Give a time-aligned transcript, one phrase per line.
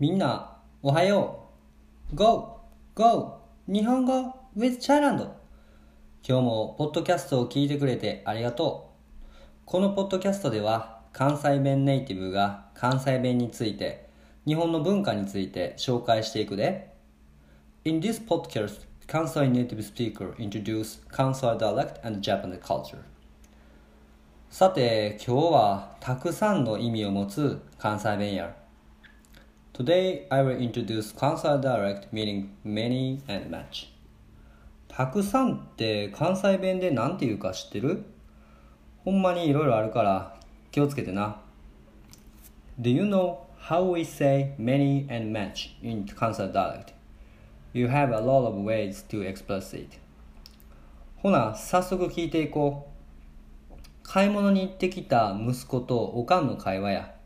[0.00, 1.48] みんな、おはよ
[2.12, 2.14] う。
[2.14, 2.60] Go!
[2.94, 3.40] Go!
[3.66, 5.28] 日本語 with Thailand!
[6.22, 9.28] 今日もポッドキャストを聞いてくれてありがとう。
[9.64, 14.08] このポッドキャストでは、関西弁ネイティブが関西弁について、
[14.46, 16.94] 日本の文化について紹介していくで。
[17.84, 22.98] In this podcast, Kansai native speaker introduce Kansai dialect and Japanese culture.
[24.48, 28.67] さて、今日はたくさんの意味を持つ関西弁や。
[29.78, 33.86] Today I will introduce Kansai dialect meaning many and much.
[34.88, 38.02] たくさんって関西弁で何て言うか知ってる
[39.04, 40.34] ほんまにいろいろあるから
[40.72, 41.36] 気をつけてな。
[42.80, 43.38] Do you know
[43.68, 46.92] how we say many and much in Kansai dialect?
[47.72, 50.00] You have a lot of ways to express it.
[51.18, 52.88] ほな、早速聞いていこ
[53.72, 54.02] う。
[54.02, 57.17] 買い物に行ってきた息子とおかんの会話や。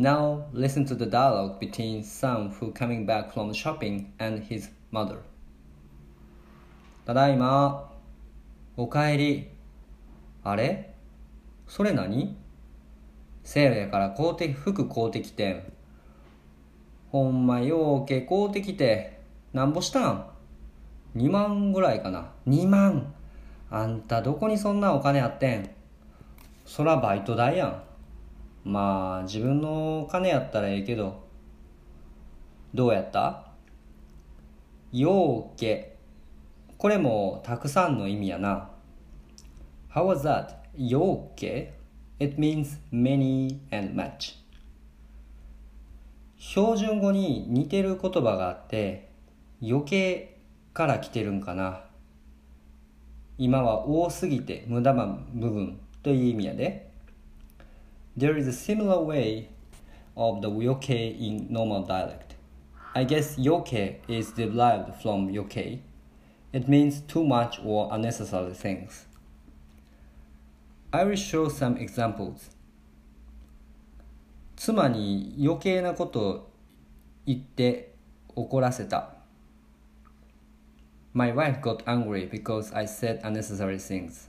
[0.00, 5.18] Now listen to the dialogue between son who coming back from shopping and his mother.
[7.04, 7.92] ただいま。
[8.78, 9.50] おかえり。
[10.42, 10.94] あれ？
[11.68, 12.34] それ何？
[13.44, 15.70] セールやから買うて服買うてきてん。
[17.12, 19.20] ほんまようけ買うてきて。
[19.52, 20.30] なんぼしたん
[21.14, 22.30] ?2 万ぐらいかな。
[22.48, 23.12] 2万。
[23.70, 25.68] あんたどこにそんなお金あってん？
[26.64, 27.82] そらバイト代やん。
[28.64, 31.24] まあ自分の金やったらええけど
[32.74, 33.46] どうやった？
[34.92, 35.96] ようけ
[36.78, 38.70] これもたくさんの意味やな。
[39.92, 40.56] How was that?
[40.76, 41.74] ようけ
[42.18, 44.36] It means many and much.
[46.38, 49.10] 標準語に似てる言葉があって
[49.62, 50.38] 余計
[50.72, 51.84] から来てるんかな。
[53.36, 56.89] 今は多すぎて無駄な部分という意味やで。
[58.17, 59.49] There is a similar way
[60.15, 62.35] of the yoke in normal dialect.
[62.93, 63.73] I guess yoke
[64.07, 65.57] is derived from yoke.
[66.53, 69.05] It means too much or unnecessary things.
[70.93, 72.51] I will show some examples.
[74.55, 76.51] 妻に余計なことを
[77.25, 77.93] 言って
[78.35, 79.09] 怒らせた。
[81.13, 84.28] My wife got angry because I said unnecessary things.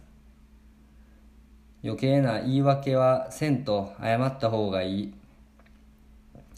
[1.83, 5.13] 余計な言い訳はせんと謝った方がいい。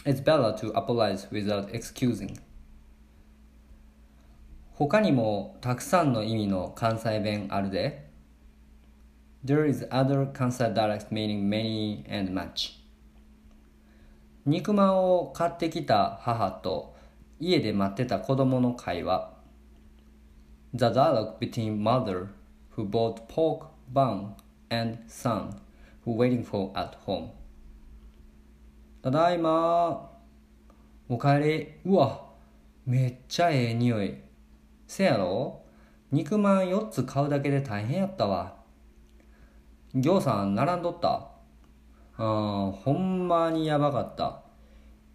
[0.05, 2.39] It's better to apologize without excusing.
[4.73, 8.11] 他にもたくさんの意味の関西弁あるで。
[9.45, 12.79] There is other Kansai dialect meaning many and much.
[14.45, 16.95] 肉まんを買ってきた母と
[17.39, 19.31] 家で待ってた子供の会話。
[20.73, 22.27] The dialogue between mother
[22.75, 24.33] who bought pork bun
[24.73, 25.49] and son
[26.05, 27.29] who waiting for at home.
[29.01, 30.09] ただいま
[31.07, 31.91] おかえり。
[31.91, 32.21] うわ
[32.85, 34.17] めっちゃええ匂い。
[34.87, 35.61] せやろ？
[36.11, 38.55] 肉まん4つ買うだけで大変やったわ。
[39.93, 41.29] 行さん並んどった。
[42.17, 44.41] あほんまにやばかった。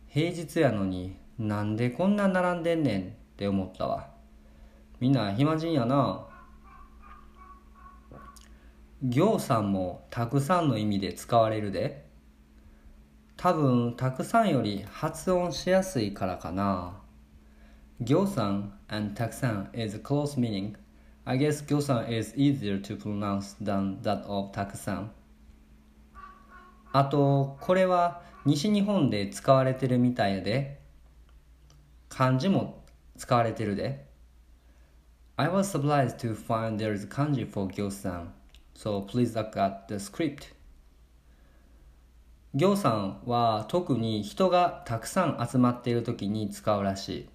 [0.06, 3.04] 平日やのになんでこんな並んでんねんっ
[3.36, 4.08] て思ったわ。
[5.00, 6.26] みんな暇人やな。
[9.02, 12.04] 行さんもたくさんの意味で使われるで
[13.36, 16.96] 多分たくさんより発音しやすいからかな
[18.00, 20.74] 行さん and たくさん is a close meaning
[21.24, 25.12] I guess 行さん is easier to pronounce than that of たくさん
[26.92, 30.80] あとこれは西日本で使われてるみたいやで
[32.08, 32.82] 漢字も
[33.16, 34.08] 使われてるで
[35.36, 38.34] I was surprised to find there is kanji for 行さん
[38.78, 40.54] So please look at the script.
[42.54, 47.28] 行さんは特に人がたくさん集まっている時に使うらしい。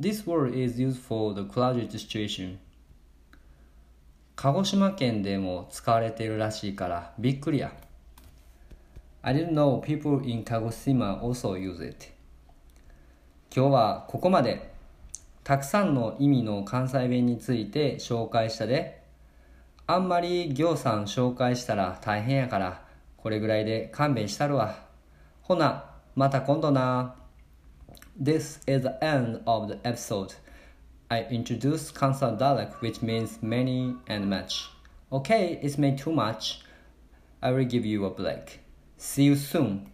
[0.00, 2.58] This word is used for the crowded situation.
[4.36, 7.72] 鹿児島県でも使われているらしいからびっくりや。
[9.22, 12.06] I didn't know people in 鹿児島 also use it.
[13.52, 14.72] 今日はここまで
[15.42, 18.99] たくさんの意味の関西弁について紹介したで。
[19.92, 22.84] あんまり行さん紹介したら大変やから、
[23.16, 24.76] これぐらいで勘弁したるわ。
[25.42, 25.84] ほな、
[26.14, 27.16] また今度な。
[28.16, 30.36] This is the end of the episode.
[31.08, 34.70] I introduced Kansai dialect which means many and much.
[35.10, 36.60] Okay, it's made too much.
[37.40, 38.60] I will give you a break.
[38.96, 39.90] See you soon.